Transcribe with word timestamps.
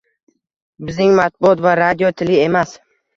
Bizning 0.87 1.13
matbuot 1.19 1.61
va 1.65 1.73
radio 1.81 2.09
tili 2.23 2.39
emas. 2.47 2.73